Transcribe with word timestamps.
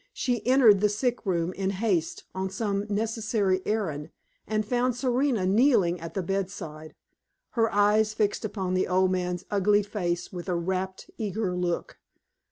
She 0.13 0.43
entered 0.47 0.81
the 0.81 0.89
sick 0.89 1.27
room 1.27 1.53
in 1.53 1.69
haste 1.69 2.23
on 2.33 2.49
some 2.49 2.87
necessary 2.89 3.61
errand, 3.67 4.09
and 4.47 4.65
found 4.65 4.95
Serena 4.95 5.45
kneeling 5.45 6.01
at 6.01 6.15
the 6.15 6.23
bedside, 6.23 6.95
her 7.51 7.71
eyes 7.71 8.11
fixed 8.15 8.43
upon 8.43 8.73
the 8.73 8.87
old 8.87 9.11
man's 9.11 9.45
ugly 9.51 9.83
face 9.83 10.33
with 10.33 10.49
a 10.49 10.55
rapt, 10.55 11.11
eager 11.19 11.53
look. 11.55 11.99